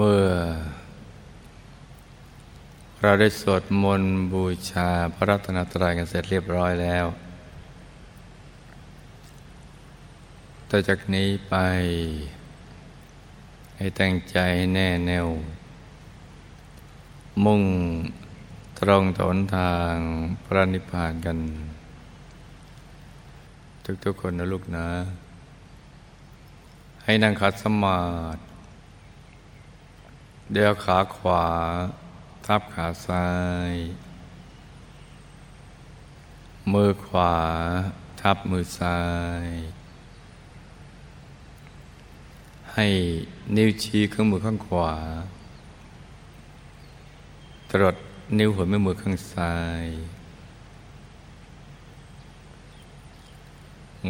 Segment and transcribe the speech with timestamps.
[0.00, 0.28] เมื่อ
[3.02, 7.06] เราได้สวดมนต์บูชาพระรัตนตรัยกันเสร็จเรียบร้อยแล้ว
[10.70, 11.54] ต่อจากนี้ไป
[13.76, 14.38] ให้ตั้งใจ
[14.74, 15.28] แน่แน่ว
[17.44, 17.62] มุ่ง
[18.80, 19.94] ตรงถนทาง
[20.44, 21.38] พระนิพพานกัน
[24.04, 24.88] ทุกๆคนนะลูกนะ
[27.04, 28.00] ให้นั่งคัดสมา
[28.36, 28.45] ธิ
[30.52, 31.44] เดี๋ยวขาขวา
[32.46, 33.28] ทับขาซ้า
[33.72, 33.74] ย
[36.72, 37.34] มือขวา
[38.20, 39.00] ทับมือซ้า
[39.44, 39.46] ย
[42.72, 42.86] ให้
[43.56, 44.92] นิ้วชี้ข้างมือข้างขวา
[47.70, 47.96] ตรวจ
[48.38, 49.84] นิ้วหัวแม่มือข้างซ้าย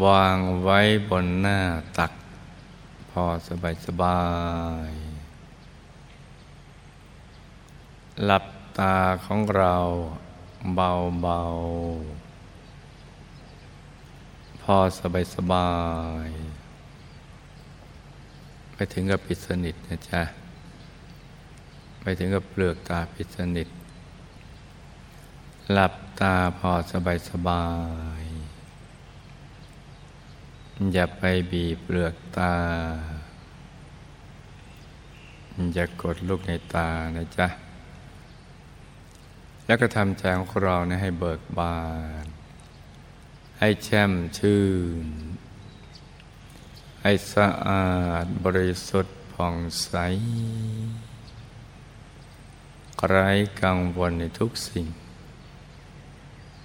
[0.04, 1.58] วางไว้บนหน้า
[1.98, 2.12] ตัก
[3.10, 4.20] พอสบายสบา
[4.90, 5.05] ย
[8.24, 8.44] หลับ
[8.78, 9.76] ตาของเรา
[10.74, 10.90] เบา
[11.22, 11.40] เบา
[14.62, 15.70] พอสบายสบา
[16.26, 16.28] ย
[18.72, 20.22] ไปถึงกับปิดสนิทนะจ๊ะ
[22.00, 23.68] ไปถึงกับเปลือกตาปิดสนิท
[25.72, 27.64] หลับตาพอสบายสบา
[28.22, 28.24] ย
[30.92, 31.22] อย่าไป
[31.52, 32.54] บีบเปลือกตา
[35.74, 37.48] อย่ากดลูกในตานะจ๊ะ
[39.66, 41.78] แล้วก็ทำใจของเราให้เบิกบา
[42.24, 42.26] น
[43.58, 44.62] ให้แช่มชื่
[45.04, 45.06] น
[47.02, 47.88] ให้สะอา
[48.22, 49.94] ดบริสุทธิ์ผ่องใส
[53.08, 53.28] ไร้
[53.62, 54.86] กังวลในทุกสิ่ง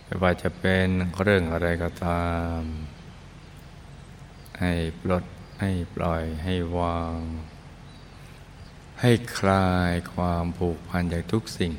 [0.03, 0.87] ไม่ว่าจะเป็น
[1.21, 2.29] เรื่องอะไรก็ตา
[2.59, 2.61] ม
[4.59, 5.23] ให้ปลด
[5.59, 7.19] ให้ปล่อยให้วาง
[9.01, 11.73] ให้คลายความผูกพันจากทุกสิ่ง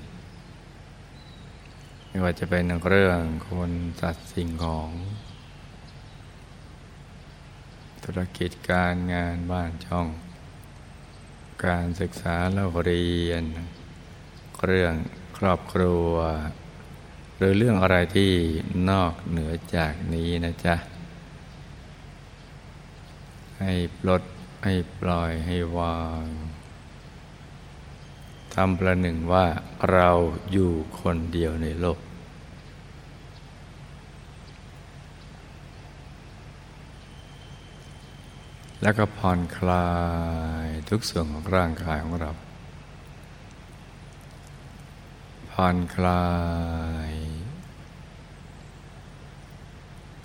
[2.14, 4.90] ไม่ว่าจะเป็นเรื่องคนสัตว์สิ่งของ
[8.04, 10.08] ธุรกิจการงานบ้านช่อง
[11.66, 13.44] การศึกษาเล่าเรียน
[14.64, 14.94] เรื่อง
[15.38, 16.12] ครอบครัว
[17.36, 18.32] หรือเรื่องอะไรที่
[18.90, 20.76] นอกเหนือจากนี้นะจ๊ะ
[23.60, 24.22] ให้ปลด
[24.64, 26.24] ให้ปล่อยให้วาง
[28.54, 29.46] ทำประหนึ่งว่า
[29.92, 30.10] เรา
[30.52, 31.98] อยู่คนเดียวในโลก
[38.82, 39.90] แล้วก็ผ่อนคลา
[40.64, 42.30] ยทุกส่วนของร่างกายของเรา
[45.50, 46.26] ผ่อนคลา
[47.10, 47.12] ย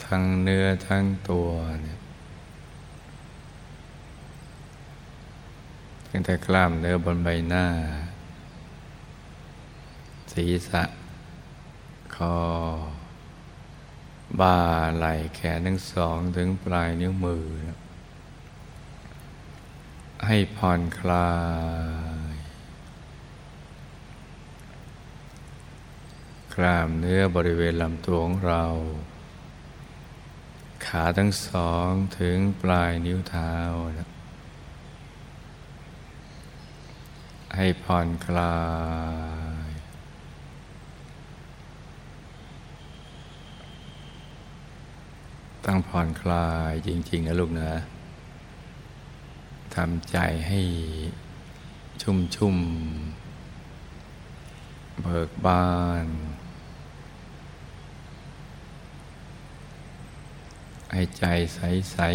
[0.05, 1.49] ทั้งเนื้อทั้งตัว
[1.81, 1.99] เนี่ย
[6.09, 7.65] ตั้งแต่กล้ามเนื้อบนใบหน้า
[10.33, 10.83] ศีรษะ
[12.15, 12.37] คอ
[14.39, 14.59] บ่า
[14.97, 17.45] ไหล่แขนทั้งสองถึงปลายนิ้วมือ
[20.25, 21.31] ให้ผ่อนคลา
[22.31, 22.33] ย
[26.55, 28.65] กล้ามเนื้อบริเวณลำตัวของเรา
[30.85, 31.89] ขาทั้งสอง
[32.19, 33.55] ถึงปลายนิ้วเท้า
[37.55, 38.55] ให้ผ่อนคลา
[39.36, 39.36] ย
[45.67, 47.71] ต้องผ่อนคลายจริง ๆ นะลูกนะ
[49.75, 50.17] ทำใจ
[50.47, 50.61] ให้
[52.01, 52.57] ชุ่มชุ่ม
[55.01, 55.67] เบิกบา
[56.03, 56.05] น
[60.91, 61.23] ให้ใจ
[61.55, 62.07] ใสๆ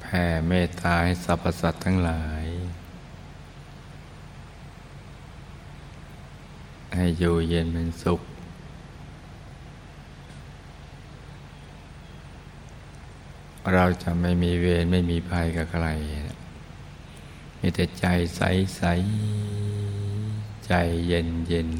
[0.00, 2.43] แผ่เมตตาให้สรรพสัตว์ทั้งหลาย
[6.94, 8.20] ให้อยู่เย็นเป็นสุข
[13.72, 15.86] เราจะไม่มีเวรไม่มีภัยกับใคร
[17.60, 18.42] มีแต่ใจใส
[18.76, 18.82] ใส
[20.66, 20.72] ใจ
[21.06, 21.70] เย็นเย็น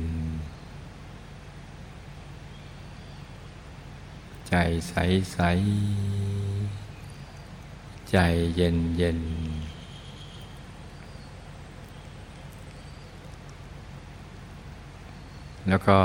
[4.49, 4.55] ใจ
[4.89, 4.95] ใส
[5.33, 5.39] ใส
[8.11, 8.17] ใจ
[8.57, 9.21] เย็นเย็น
[15.69, 15.99] แล้วก็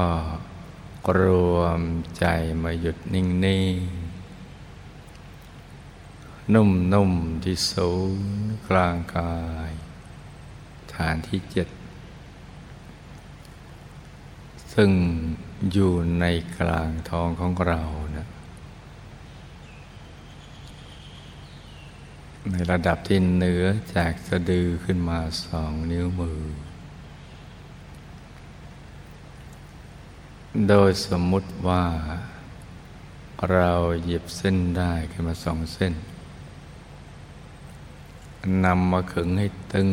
[1.20, 1.22] ร
[1.56, 1.82] วม
[2.18, 2.26] ใจ
[2.64, 3.76] มาหยุดนิ่งนิ่ง
[6.54, 7.12] นุ่มนุ่ม
[7.44, 9.36] ที่ศูนย์กลางกา
[9.70, 9.72] ย
[10.94, 11.68] ฐานที่เจ็ด
[14.74, 14.92] ซึ่ง
[15.72, 16.26] อยู่ใน
[16.58, 17.82] กลางท้องของเรา
[18.18, 18.28] นะ
[22.50, 23.64] ในระดับที่เหนือ
[23.96, 26.42] จากสะดือขึ้นมาสองนิ้วมือ
[30.57, 31.84] โดยสมมุติว่า
[33.51, 33.72] เรา
[34.06, 35.94] หยิบเส้นได้ขึ้นมาสองเส้น
[38.66, 39.90] นำมาขึงให้ตึง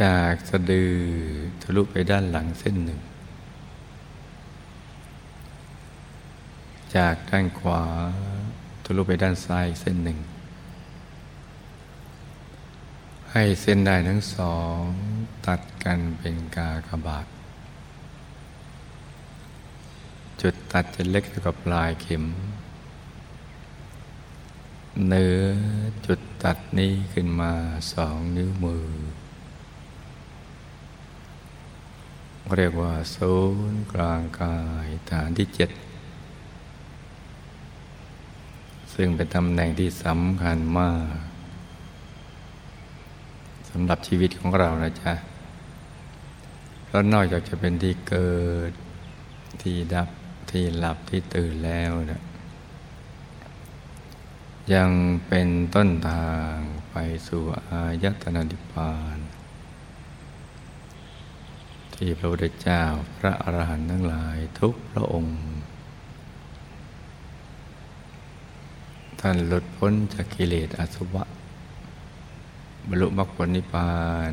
[0.00, 0.92] จากสะดือ
[1.62, 3.00] ทะลุไปด้านหลังเส้นหนึ่ง
[6.96, 7.82] จากด้านขวา
[8.84, 10.18] ทะลุไปด้านซ้ายเส้นหนึ่ง
[13.36, 14.80] ให้เส้นได้ทั้งสอง
[15.46, 17.26] ตัดกันเป็นกากบาท
[20.40, 22.24] จุดตัดจะเล็กเท่ากับปลายเข็ม
[25.08, 25.42] เนื้อ
[26.06, 27.52] จุดตัดนี้ขึ้นมา
[27.92, 28.86] สองนิ้วมือ
[32.56, 33.34] เรียกว่าศู
[33.72, 35.70] นย์กลางกายฐานที่เจ็ด
[38.94, 40.92] ซึ่งเป็นตำแหน่งที่สำคัญมา
[41.28, 41.31] ก
[43.72, 45.12] สำหรับชีวิตของเรานะจ๊ะ
[46.84, 48.36] เพราะนอกจากจะเป็นที่เกิ
[48.70, 48.72] ด
[49.62, 50.08] ที่ดับ
[50.50, 52.22] ที่หลับที่ตื่นแล้วนะ
[54.74, 54.90] ยัง
[55.26, 56.54] เป็นต้นทาง
[56.90, 56.96] ไป
[57.28, 59.18] สู่อายตนะนิพพาน
[61.94, 62.82] ที่พระพุทธเจ้า
[63.18, 65.38] พระอรหันต์ทั้งหลายทุกพระองค์
[69.20, 71.24] ท่านหลุดพ้นจากกิเลสอสุวะ
[72.88, 73.94] บรรลุมรรคผลนิพพา
[74.30, 74.32] น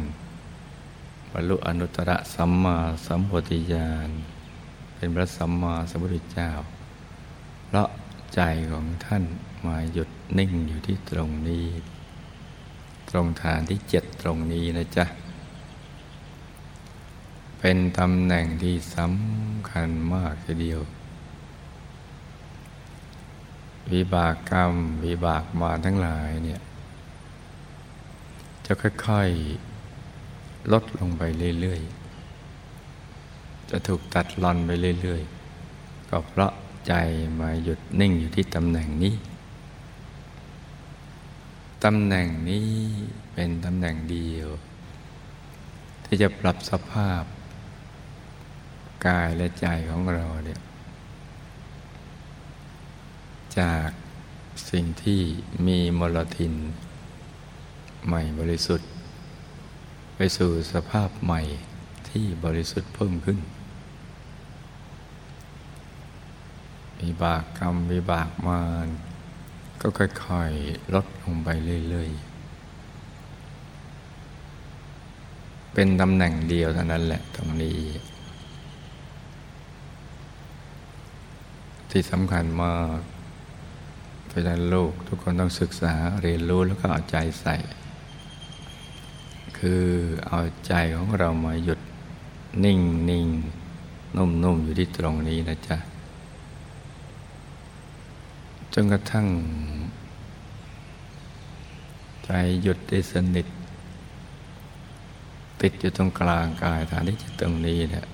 [1.33, 4.09] บรรลุอนุตตรสัมมาสัมโพธิญาณ
[4.95, 6.49] เป็นพระสัมมาสัมพุทธเจ้า
[7.67, 7.89] เพราะ
[8.33, 8.41] ใจ
[8.71, 9.23] ของท่าน
[9.65, 11.65] มาหยุดนิ่งอยู่ที่ตรงนี้
[13.09, 15.05] ตรงฐานที่เจ็ดตรงนี้นะจ๊ะ
[17.59, 20.81] เป็นตำแหน่งที่สำคัญมากทีเดียว
[23.91, 24.73] วิบากกรรม
[25.05, 26.61] วิบากมาทั้งหลายเนี่ย
[28.71, 31.21] จะค่อยๆ ลดลงไป
[31.59, 34.69] เรื่อยๆ จะถูกตัดลอนไป
[35.01, 36.51] เรื่อยๆ ก็เพราะ
[36.87, 36.93] ใจ
[37.39, 39.15] มาหยุดนิ่งอยู่ที่ตำแหน่งนี้
[41.83, 42.69] ตำแหน่งนี้
[43.33, 44.49] เป็นตำแหน่งเดียว
[46.05, 47.23] ที่จะปรับสภาพ
[49.05, 50.61] กายและใจของเราเนี่ย
[53.59, 53.89] จาก
[54.69, 55.21] สิ่งที่
[55.67, 56.55] มีมลทิน
[58.07, 58.89] ใหม่บริสุทธิ์
[60.15, 61.41] ไปสู่สภาพใหม่
[62.09, 63.39] ที่บริสุทธิ์เพิ่มขึ้น
[67.01, 68.87] วิบากกรรมวิบากมาร
[69.81, 71.49] ก็ค่อยๆลดลงไป
[71.89, 72.29] เรื่อยๆ
[75.73, 77.77] เป็นตำแหน่งเดียวเท่านั้นแหละตรงนี้
[81.91, 82.99] ที่สำคัญมาก
[84.27, 87.55] เพราะฉะนั้นลูกทุกคนต้องศึกษาเรียนรู้แล้วก็เอาใจใส่
[89.59, 89.83] คือ
[90.27, 91.79] เอาใจของเรามาหยุด
[92.63, 92.79] นิ่ง
[93.09, 93.27] นิ่ง
[94.15, 95.77] นุ่มๆอยู่ที่ตรงนี้นะจ๊ะ
[98.73, 99.27] จนกระทั่ง
[102.25, 103.47] ใจหยุดได้สนิท
[105.61, 108.05] ติดอยู่ตรงกลางกายฐานที่จิตตรงนี้เนี่ย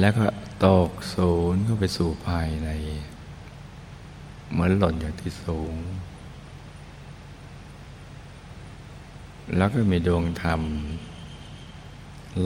[0.00, 0.26] แล้วก็
[0.64, 2.68] ตกศูนย์เข้าไปสู่ภายใน
[4.50, 5.74] เหมือนหล่นอย่างที่สูง
[9.56, 10.60] แล้วก็มีดวงธรรม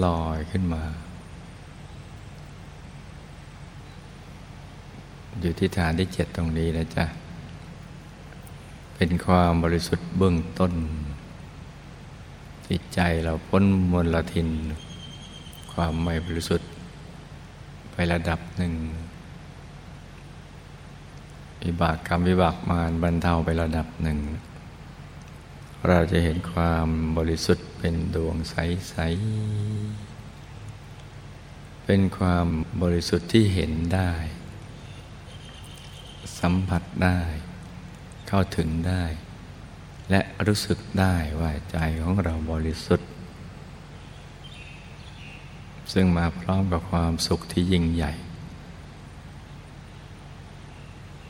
[0.05, 0.83] ลอยขึ้นมา
[5.41, 7.05] อยู่ที่ฐานที่เจ็ดตรงนี้นะจ๊ะ
[8.97, 10.73] เป็นความบริสุทธิ์เบื้องต้น
[12.69, 14.49] จิตใจเราพ้นมลทิน
[15.73, 16.69] ความไม่บริสุทธิ์
[17.93, 18.75] ไประดับหนึ่ง
[21.63, 24.19] วิบากกรรมวิบากมารบรรเทาไประดับหนึ่ง
[25.89, 26.87] เราจะเห็นความ
[27.17, 28.95] บริสุทธิ์เป็นดวงใส
[30.21, 32.47] ๆ เป็นความ
[32.83, 34.13] บริสุทธิ์ที่เห็นได้
[36.39, 37.21] สัมผัสได้
[38.29, 39.05] เข้าถึงได้
[40.11, 43.09] และรู้สึกได้ว่าใจของเราบริสุทธิ์
[45.93, 48.13] ซึ่งมาพร้อมกับความสุขที่ยิ่งใหญ่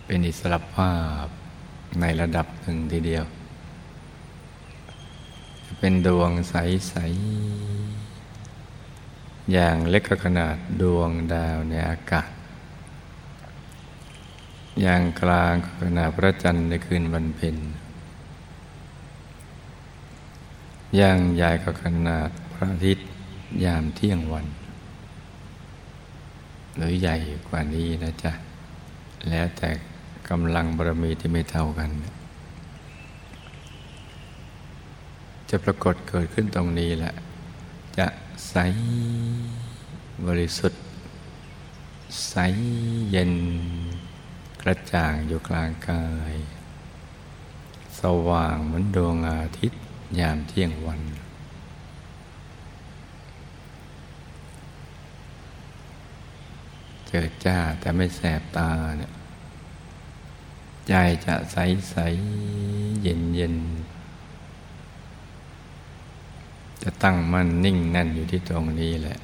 [0.07, 0.95] เป็นอิสระภา
[1.25, 1.27] พ
[2.01, 3.25] ในระดับหนึ่งทีเดียว
[5.85, 6.95] เป็นดวงใส
[8.29, 12.31] ๆ อย่างเล็กขนาดดวงดาวในอากาศ
[14.83, 17.57] อย่างกลางขณะพระจันทร์ในคืนวันเพ็ญ
[20.97, 23.07] อย่างใหญ่ก็ขนาดพระอาทิตย์
[23.65, 24.47] ยามเที่ยงวัน
[26.77, 27.17] หรือใหญ่
[27.49, 28.33] กว่านี้นะจ๊ะ
[29.29, 29.71] แล้วแต่
[30.29, 31.91] กำลังบารมีที่ไม่เท่ากัน
[35.55, 37.15] จะปรากฏเกิดขึ้นตรงนี้แหละ
[37.99, 38.07] จะ
[38.51, 38.57] ใส
[40.27, 40.83] บริสุทธิ์
[42.29, 42.35] ใส
[43.11, 43.33] เย็น
[44.63, 46.35] กระจ่างอยู่กลางกาย
[48.01, 49.81] สว่างเหมือนดวงอาทิตย์
[50.19, 51.01] ยามเที่ยงวัน
[57.07, 59.13] เจิดจ้าแต่ไม่แสบตาเนี่ย
[60.89, 60.95] ใจ
[61.27, 61.57] จะใส
[61.91, 61.97] ใส
[63.03, 63.57] เย็นเย็น
[66.83, 69.19] จะตั้งมั่นนิ่งแน่นอยู่ที่ตรงนี้แหละ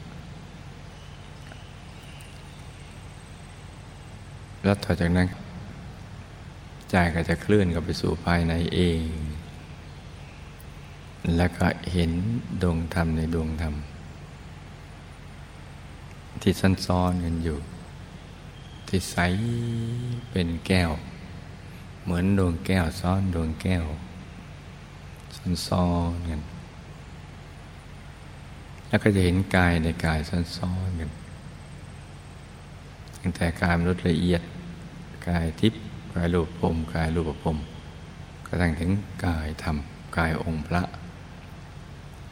[4.62, 5.28] แล้วต่อจากนั้น
[6.90, 9.00] ใจก็จะเคลื่อนกับไปสู่ภายในเอง
[11.36, 12.10] แล้วก็เห็น
[12.62, 13.74] ดวงธรรมในดวงธรรม
[16.42, 17.58] ที่ซันซ้อนกันอยู่
[18.88, 19.16] ที่ใส
[20.30, 20.90] เป็นแก้ว
[22.02, 23.84] เหมือนดวงแก้วซ้อนดวงแก้ว
[25.36, 26.42] ซ้อนซ้อนกัน
[28.88, 31.10] แล้วก็จะเห็นกายในกายซ้อนซ้อนกัน
[33.20, 34.42] ตั้งแต่กายมนุษย์ละเอียด
[35.28, 35.80] กายทิพย์
[36.14, 37.56] กายรูปภพกายรูปภพ
[38.46, 38.90] ก็ตั้งถึง
[39.24, 39.76] กายธรรม
[40.16, 40.82] กายองค์พระ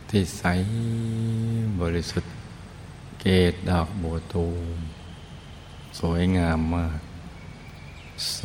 [0.09, 0.45] ที่ใส
[1.81, 2.33] บริสุทธิ์
[3.21, 4.47] เกตดอกบัวตู
[4.77, 4.79] ม
[5.99, 7.01] สวยงามมาก
[8.37, 8.43] ใส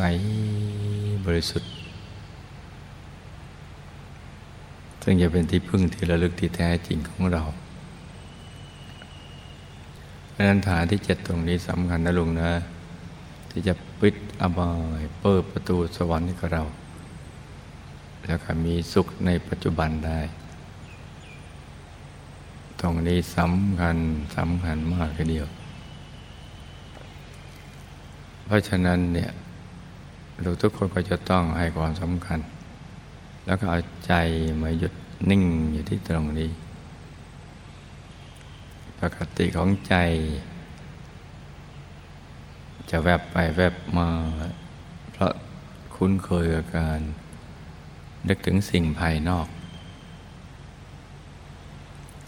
[1.26, 1.72] บริสุทธิ์
[5.04, 12.52] ซึ่งจะเป็นที่พึ่งที่ระลึกที่แท้จริงของเราะนั้นฐานที่เจ็ดตรงนี้สำคัญนะลุงนะ
[13.52, 16.64] ที่จะปิดอบายเปิดประตูสวรรค์ให้กับเรา
[18.26, 20.20] แล้วก็มีสุขในปัจจุบันได้
[22.80, 23.98] ตรงนี้สำคัญ
[24.38, 25.48] สำคัญมากทีเดียว
[28.46, 29.32] เพราะฉะนั้นเนี่ย
[30.42, 32.40] เราทุกคนก็จะต้องให้ความสำคัญ
[33.46, 34.14] แล้วก็เอาใจ
[34.62, 34.94] มาหยุด
[35.30, 36.50] นิ่งอยู่ที่ตรงนี้
[39.02, 39.96] ปกติของใจ
[42.90, 44.10] จะแวบไปแวบมา
[45.12, 45.34] เพราะ
[45.96, 47.00] คุ้นเคยกับการ
[48.28, 49.48] นึกถึงสิ่งภายนอก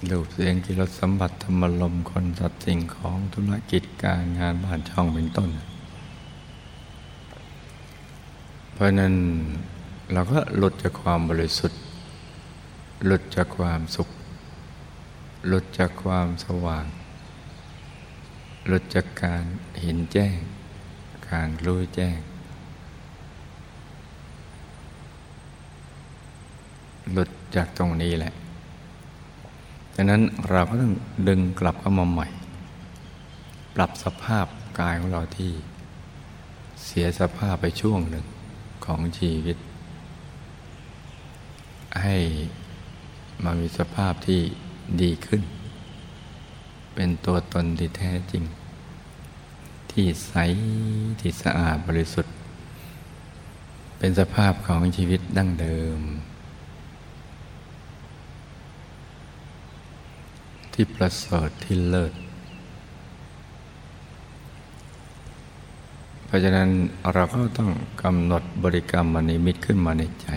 [0.10, 5.50] รูปเสียงกิรสสัมผัสธรรมลมคนสัตว์สิ่งของธุรกิจการงานบ้านช่องเป็นต้น
[8.74, 9.14] เพราะนั้น
[10.14, 11.80] เราก็หลุดจากความบริสุทธิ์
[13.06, 14.10] หลุดจากความสุข
[15.48, 16.86] หลุดจากความสว่าง
[18.68, 19.44] หลุดจากการ
[19.82, 20.38] เห็นแจ้ง
[21.30, 22.20] การรู้แจ้ง
[27.12, 28.34] หลุดจากตรงนี้แหละ
[29.96, 30.94] ดังนั้นเราก็ต้อง
[31.28, 32.28] ดึงกลับเข้ามาใหม่
[33.76, 34.46] ปรับสภาพ
[34.80, 35.52] กายของเราที่
[36.86, 38.26] เสียสภาพไปช่วงหนึ่ง
[38.86, 39.58] ของชีวิต
[42.02, 42.18] ให้
[43.44, 44.42] มามีสภาพที่
[45.02, 45.42] ดีขึ้น
[46.94, 48.44] เป็นตัวตนที่แท้จริง
[49.92, 50.34] ที่ใส
[51.20, 52.34] ที่สะอาดบริสุทธิ์
[53.98, 56.00] เป็นสภาพของชีวิตดั้งเดิม
[60.74, 62.14] ที่ประเสริฐที่เลิศ
[66.34, 66.70] ราะฉะนั้น
[67.14, 67.72] เราก็ต้อง
[68.04, 70.28] กำหนดบริกรรมมณิมิตขึ้นมาในใจ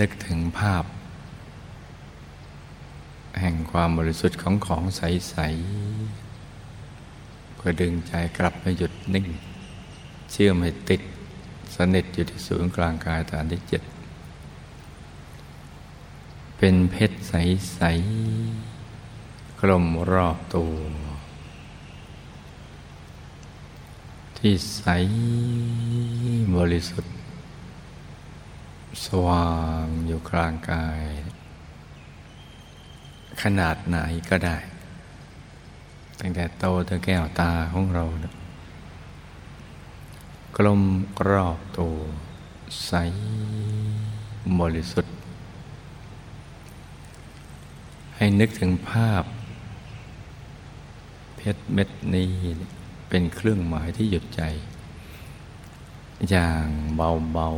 [0.00, 0.84] นึกถึงภาพ
[3.40, 5.36] แห่งความบริสุทธิ์ของของใส
[6.62, 9.26] ๆ เพื่อดึงใจกลับมาหยุดนิ่ง
[10.30, 11.02] เชื่อมให้ติด
[11.76, 13.82] สนิทอยู่ที่ศูนย์กลางกายฐานที่เจ็ด
[16.58, 17.80] เป็นเพชรใส
[18.66, 20.74] ๆ กลมรอบตัว
[24.38, 24.84] ที่ใส
[26.56, 27.14] บริสุทธิ์
[29.04, 29.50] สว่า
[29.84, 31.02] งอยู่กลางกาย
[33.42, 33.98] ขนาดไหน
[34.30, 34.56] ก็ได้
[36.20, 38.34] ตั้งแต่โตถึงแก้วตาของเรานะ
[40.56, 40.82] กลม
[41.18, 41.96] กรอบตัว
[42.86, 42.92] ใส
[44.60, 45.14] บริสุทธิ์
[48.16, 49.24] ให้นึกถึงภาพ
[51.36, 52.30] เพชรเม็ดนี้
[53.08, 54.42] เป็นเครื่องหมายที่หยุดใจ
[56.30, 56.66] อย่าง
[56.96, 57.48] เบา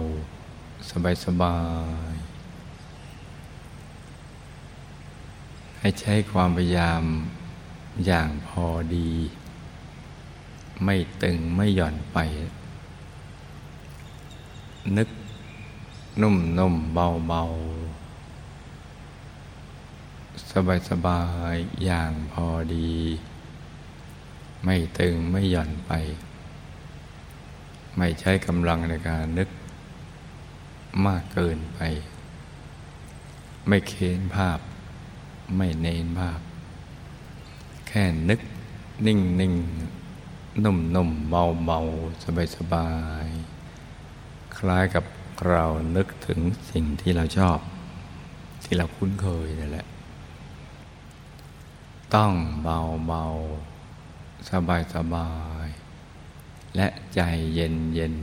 [0.44, 0.90] ๆ
[1.24, 1.56] สบา
[2.12, 2.27] ยๆ
[5.80, 7.02] ให้ใช้ความพยายาม
[8.06, 8.66] อย่างพอ
[8.96, 9.10] ดี
[10.84, 12.18] ไม่ตึงไม่หย่อนไป
[14.96, 15.08] นึก
[16.20, 17.42] นุ่มนุ่มเบาเบา
[20.50, 21.54] สบายสบาย
[21.84, 22.92] อย่างพอดี
[24.64, 25.92] ไม่ตึงไม่หย่อนไป
[27.96, 29.48] ไม่ใช้กำลังในการนึก
[31.06, 31.80] มากเกินไป
[33.68, 34.58] ไม่เค้นภาพ
[35.56, 36.40] ไม่เน้นภาพ
[37.88, 38.40] แค่นึก
[39.06, 39.54] นิ่งนิ่ง
[40.64, 41.80] นุ่มนุ่มเบาเบา
[42.24, 42.90] สบายสบา
[43.24, 43.26] ย
[44.56, 45.04] คล้ายกับ
[45.48, 45.64] เรา
[45.96, 46.40] นึกถึง
[46.70, 47.58] สิ่งที่เราชอบ
[48.64, 49.86] ที่เราคุ้นเคยนั่นแหละ
[52.14, 53.24] ต้องเบาเบา
[54.50, 55.30] สบายสบา
[55.64, 55.68] ย
[56.76, 57.20] และใจ
[57.54, 58.16] เย็นเย็น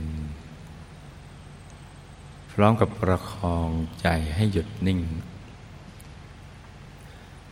[2.52, 5.00] พร้อมกับประคองใจให้หยุดนิ่ง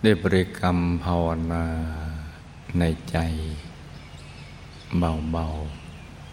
[0.04, 1.64] ด้วยบริกรรมภาวนา
[2.78, 3.16] ในใจ
[4.98, 5.46] เบา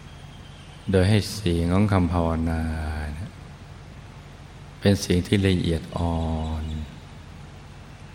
[0.04, 2.62] ๆ โดยให้เสียงของคำภาวนา
[4.80, 6.18] เป็นเสียงที่ละเอียดอ่อ
[6.62, 6.64] น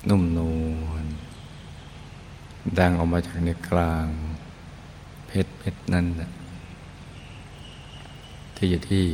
[0.10, 0.40] นุ่มน
[0.86, 1.06] วล
[2.80, 4.08] ดังออกมาจากในกลาง
[5.28, 6.08] เพชรเพชรนั่น
[8.56, 9.06] ที่อยู่ที่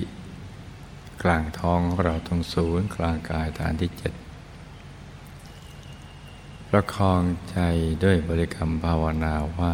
[1.23, 4.13] กลางท้องเราตรงศูนย์กลางกายฐานที่เจ็ด
[6.75, 7.59] ประคองใจ
[8.03, 9.73] ด้วยบริกรรมภาวนาว่า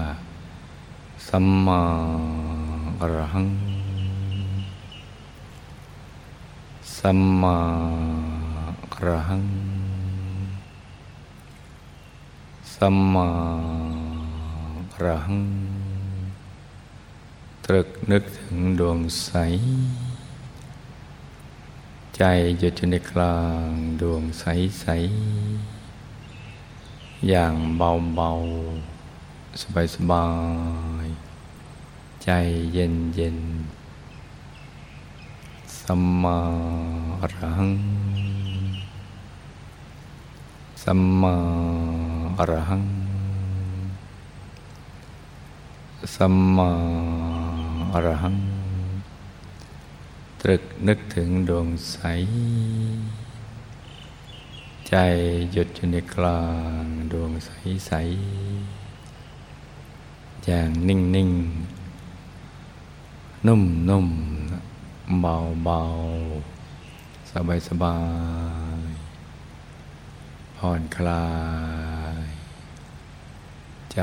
[1.28, 1.84] สัมมา
[3.00, 3.48] อรหัง
[6.98, 7.58] สัมมา
[8.94, 9.46] อรหัง
[12.76, 13.30] สัมมา
[14.94, 15.42] อรหัง
[17.66, 19.32] ตรึกนึกถึงดวงใส
[22.16, 22.24] ใจ
[22.60, 23.70] หยุดอยู่ในกลาง
[24.02, 24.44] ดวงใส
[24.82, 24.86] ใส
[27.28, 29.62] อย่างเบาๆ
[29.94, 30.28] สบา
[31.06, 32.30] ยๆ ใจ
[32.74, 33.40] เย็นเย็น
[35.80, 35.82] ส
[36.24, 36.40] มา
[37.32, 37.72] รหัง
[40.84, 40.86] ส
[41.22, 41.36] มา
[42.50, 42.86] รหัง
[46.16, 46.18] ส
[46.58, 46.72] มา
[48.04, 48.38] รหัง
[50.42, 51.98] ตรึกนึกถึงดวงใส
[54.90, 54.96] ใจ
[55.52, 56.44] หยุดอยู่ในกลา
[56.82, 57.92] งดวงใส
[58.80, 61.32] ๆ อย่างนิ่งนิ่ง
[63.48, 64.08] นุ่มนุ่ม
[65.22, 65.82] เบาเบา
[67.32, 67.98] สบายสบา
[68.80, 68.82] ย
[70.58, 71.28] ผ่อนคลา
[72.26, 72.28] ย
[73.94, 74.00] ใจ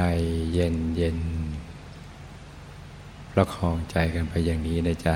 [0.53, 1.19] เย็นเย็น
[3.33, 5.15] ประคองใจกันไปอย่างนี้นะจ๊ะ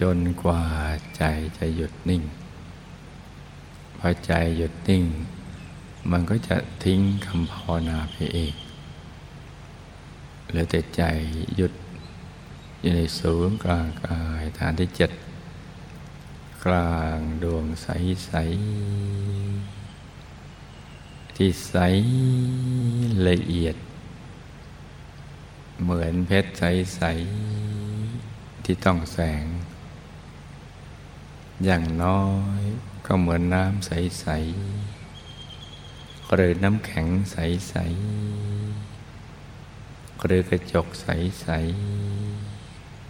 [0.00, 0.62] จนกว่า
[1.16, 1.22] ใจ
[1.56, 2.22] จะหยุดนิ่ง
[4.06, 5.04] อใจหยุดนิ่ง
[6.10, 8.54] มันก็จะทิ้งคำภาวนาไปเอง
[10.48, 11.02] เหลือแต่ใจ
[11.56, 11.72] หยุด
[12.80, 15.10] อยู่ในศูนย์กลางกายฐานที่เจ็ด
[16.64, 17.88] กลางดวงใส
[18.26, 18.32] ใส
[21.36, 21.76] ที่ใส
[23.28, 23.76] ละเอียด
[25.82, 26.62] เหมือนเพชรใส
[26.96, 27.02] ใส
[28.64, 29.44] ที่ต้องแสง
[31.64, 32.24] อย่างน้อ
[32.62, 32.63] ย
[33.06, 34.26] ก็เหมือนน้ำใส
[35.10, 37.74] ๆ หรือน้ำแข็งใส
[39.00, 41.46] ๆ หรือกระจกใส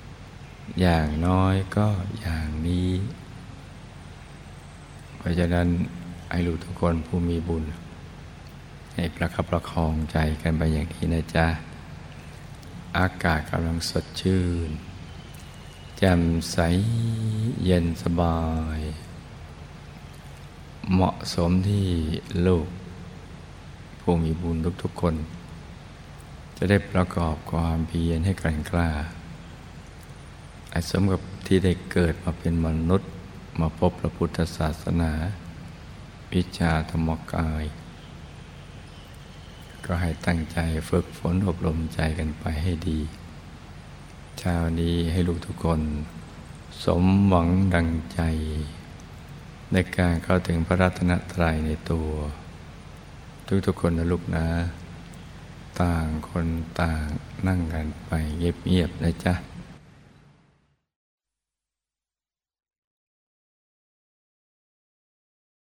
[0.01, 1.89] ๆ อย่างน้อยก็
[2.21, 2.91] อย่างนี้
[5.17, 5.69] เพราะฉะนั้น
[6.29, 7.65] ไอ้ลูกทุกคนผู้มีบุญ
[8.95, 11.47] ให้ประคับประคองใจกันไปอย่างนี้นะจ๊ะ
[12.99, 14.71] อากาศกำลังสดชื่น
[15.99, 16.59] แจ่มใส
[17.65, 18.41] เย็นสบา
[18.79, 18.81] ย
[20.93, 21.87] เหมาะสมที่
[22.47, 22.69] ลูก
[24.01, 25.15] ผู้มีบุญทุกๆคน
[26.57, 28.91] จะได้ประกอบความเพียรให้แกร่งกล้า
[30.73, 33.11] อาสมกับที่ได้เกิดมาเป็นมนุษย์
[33.61, 35.13] มาพบพระพุทธศาสนา
[36.33, 37.65] วิชาธรรมกาย
[39.85, 43.01] ก็ให้ตั้งใจฝึกฝนอบรมใจกันไปให้ดี
[44.39, 45.81] เช้านี้ให้ลูกทุกคน
[46.85, 48.21] สมหวังดังใจ
[49.77, 52.09] ในการเข้าถึงพระรัตนตรัยในตัว
[53.67, 54.47] ทุกๆคนนะลูกนะ
[55.83, 56.47] ต่างคน
[56.81, 57.03] ต่าง
[57.47, 59.35] นั่งกันไปเงียบๆนะจ๊ะ